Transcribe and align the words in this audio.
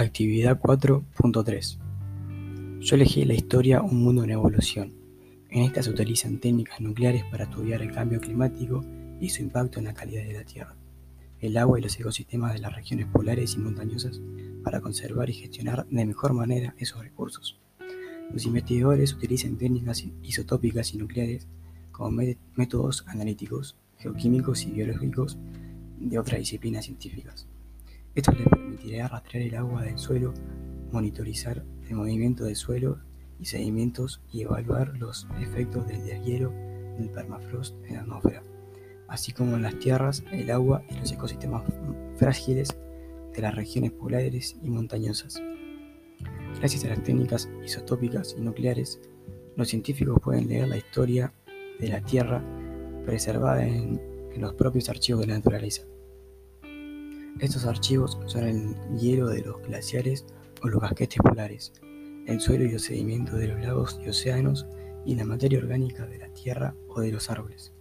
Actividad 0.00 0.58
4.3 0.58 2.80
Yo 2.80 2.96
elegí 2.96 3.26
la 3.26 3.34
historia 3.34 3.82
Un 3.82 4.02
mundo 4.02 4.24
en 4.24 4.30
evolución. 4.30 4.94
En 5.50 5.64
esta 5.64 5.82
se 5.82 5.90
utilizan 5.90 6.40
técnicas 6.40 6.80
nucleares 6.80 7.24
para 7.30 7.44
estudiar 7.44 7.82
el 7.82 7.92
cambio 7.92 8.18
climático 8.18 8.82
y 9.20 9.28
su 9.28 9.42
impacto 9.42 9.78
en 9.78 9.84
la 9.84 9.92
calidad 9.92 10.24
de 10.24 10.32
la 10.32 10.44
Tierra, 10.44 10.74
el 11.40 11.54
agua 11.58 11.78
y 11.78 11.82
los 11.82 12.00
ecosistemas 12.00 12.54
de 12.54 12.60
las 12.60 12.74
regiones 12.74 13.08
polares 13.08 13.56
y 13.56 13.58
montañosas 13.58 14.22
para 14.64 14.80
conservar 14.80 15.28
y 15.28 15.34
gestionar 15.34 15.86
de 15.90 16.06
mejor 16.06 16.32
manera 16.32 16.74
esos 16.78 17.02
recursos. 17.02 17.60
Los 18.32 18.46
investigadores 18.46 19.12
utilizan 19.12 19.58
técnicas 19.58 20.02
isotópicas 20.22 20.94
y 20.94 20.96
nucleares 20.96 21.46
como 21.92 22.22
métodos 22.54 23.04
analíticos, 23.06 23.76
geoquímicos 23.98 24.64
y 24.64 24.70
biológicos 24.70 25.36
de 25.98 26.18
otras 26.18 26.40
disciplinas 26.40 26.86
científicas. 26.86 27.46
Esto 28.12 28.32
les 28.32 28.48
permitirá 28.48 29.06
rastrear 29.06 29.46
el 29.46 29.54
agua 29.54 29.84
del 29.84 29.96
suelo, 29.96 30.34
monitorizar 30.90 31.64
el 31.88 31.94
movimiento 31.94 32.42
del 32.44 32.56
suelo 32.56 32.98
y 33.38 33.44
sedimentos 33.44 34.20
y 34.32 34.42
evaluar 34.42 34.96
los 34.98 35.28
efectos 35.40 35.86
del 35.86 36.04
deshielo 36.04 36.50
del 36.98 37.08
permafrost 37.10 37.76
en 37.84 37.94
la 37.94 38.00
atmósfera, 38.00 38.42
así 39.06 39.30
como 39.30 39.54
en 39.54 39.62
las 39.62 39.78
tierras, 39.78 40.24
el 40.32 40.50
agua 40.50 40.82
y 40.90 40.98
los 40.98 41.12
ecosistemas 41.12 41.62
frágiles 42.16 42.76
de 43.32 43.42
las 43.42 43.54
regiones 43.54 43.92
polares 43.92 44.56
y 44.60 44.70
montañosas. 44.70 45.40
Gracias 46.58 46.84
a 46.84 46.88
las 46.88 47.04
técnicas 47.04 47.48
isotópicas 47.64 48.34
y 48.36 48.40
nucleares, 48.40 49.00
los 49.54 49.68
científicos 49.68 50.18
pueden 50.20 50.48
leer 50.48 50.66
la 50.66 50.78
historia 50.78 51.32
de 51.78 51.88
la 51.88 52.00
Tierra 52.00 52.42
preservada 53.06 53.64
en, 53.64 54.00
en 54.34 54.40
los 54.40 54.54
propios 54.54 54.88
archivos 54.88 55.20
de 55.20 55.28
la 55.28 55.34
naturaleza. 55.34 55.84
Estos 57.40 57.64
archivos 57.64 58.18
son 58.26 58.44
el 58.44 58.74
hielo 58.98 59.28
de 59.28 59.40
los 59.40 59.62
glaciares 59.62 60.26
o 60.62 60.68
los 60.68 60.78
casquetes 60.80 61.20
polares, 61.22 61.72
el 62.26 62.38
suelo 62.38 62.64
y 62.64 62.72
los 62.72 62.82
sedimentos 62.82 63.38
de 63.38 63.48
los 63.48 63.60
lagos 63.60 63.98
y 64.04 64.10
océanos 64.10 64.66
y 65.06 65.14
la 65.14 65.24
materia 65.24 65.58
orgánica 65.58 66.06
de 66.06 66.18
la 66.18 66.28
tierra 66.34 66.74
o 66.88 67.00
de 67.00 67.10
los 67.10 67.30
árboles. 67.30 67.72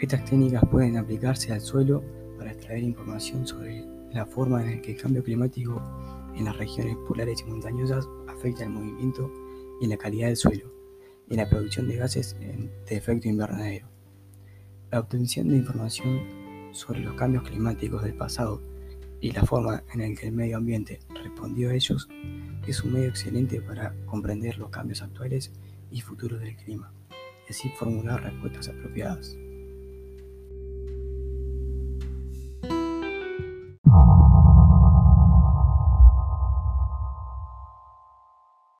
Estas 0.00 0.24
técnicas 0.24 0.62
pueden 0.70 0.96
aplicarse 0.96 1.52
al 1.52 1.60
suelo 1.60 2.04
para 2.38 2.52
extraer 2.52 2.84
información 2.84 3.48
sobre 3.48 3.84
la 4.12 4.24
forma 4.24 4.64
en 4.64 4.80
que 4.80 4.92
el 4.92 5.02
cambio 5.02 5.24
climático 5.24 5.82
en 6.36 6.44
las 6.44 6.56
regiones 6.56 6.96
polares 7.08 7.40
y 7.40 7.50
montañosas 7.50 8.08
afecta 8.28 8.62
el 8.62 8.70
movimiento 8.70 9.28
y 9.80 9.88
la 9.88 9.96
calidad 9.96 10.28
del 10.28 10.36
suelo 10.36 10.72
y 11.28 11.34
la 11.34 11.48
producción 11.48 11.88
de 11.88 11.96
gases 11.96 12.36
de 12.38 12.96
efecto 12.96 13.28
invernadero. 13.28 13.88
La 14.92 15.00
obtención 15.00 15.48
de 15.48 15.56
información 15.56 16.47
sobre 16.78 17.00
los 17.00 17.14
cambios 17.14 17.42
climáticos 17.42 18.04
del 18.04 18.14
pasado 18.14 18.62
y 19.20 19.32
la 19.32 19.42
forma 19.42 19.82
en 19.92 20.00
la 20.00 20.20
que 20.20 20.28
el 20.28 20.32
medio 20.32 20.58
ambiente 20.58 21.00
respondió 21.22 21.70
a 21.70 21.74
ellos 21.74 22.08
es 22.66 22.84
un 22.84 22.92
medio 22.92 23.08
excelente 23.08 23.60
para 23.60 23.94
comprender 24.06 24.58
los 24.58 24.70
cambios 24.70 25.02
actuales 25.02 25.50
y 25.90 26.00
futuros 26.00 26.40
del 26.40 26.54
clima 26.56 26.92
y 27.48 27.52
así 27.52 27.68
formular 27.70 28.22
respuestas 28.22 28.68
apropiadas. 28.68 29.36